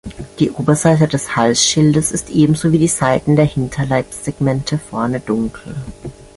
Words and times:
Die 0.39 0.49
Oberseite 0.49 1.07
des 1.07 1.35
Halsschildes 1.35 2.11
ist 2.11 2.31
ebenso 2.31 2.71
wie 2.71 2.79
die 2.79 2.87
Seiten 2.87 3.35
der 3.35 3.45
Hinterleibssegmente 3.45 4.79
vorne 4.79 5.19
dunkel. 5.19 5.75